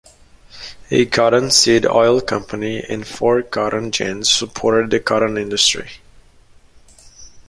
A 0.89 1.05
cottonseed 1.05 1.85
oil 1.85 2.21
company 2.21 2.83
and 2.89 3.05
four 3.07 3.43
cotton 3.43 3.91
gins 3.91 4.31
supported 4.31 4.89
the 4.89 4.99
cotton 4.99 5.37
industry. 5.37 5.91